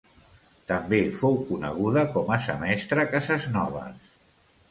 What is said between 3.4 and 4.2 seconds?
Noves.